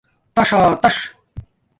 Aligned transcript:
تاݽاتݽ 0.35 0.97